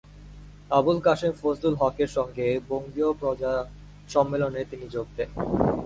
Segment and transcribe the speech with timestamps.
[0.77, 3.53] আবুল কাশেম ফজলুল হকের সঙ্গে বঙ্গীয় প্রজা
[4.13, 5.29] সম্মেলনে তিনি যোগ দেন।